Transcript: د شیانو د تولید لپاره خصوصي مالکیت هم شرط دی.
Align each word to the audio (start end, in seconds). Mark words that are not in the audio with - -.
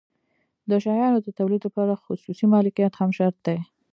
د 0.69 0.71
شیانو 0.83 1.19
د 1.25 1.27
تولید 1.37 1.61
لپاره 1.67 2.01
خصوصي 2.05 2.45
مالکیت 2.53 2.93
هم 2.97 3.09
شرط 3.17 3.37
دی. 3.47 3.59